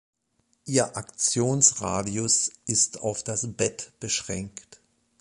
[0.65, 4.81] Ihr Aktionsradius ist auf das Bett beschränkt.